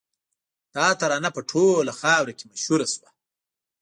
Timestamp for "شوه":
2.93-3.09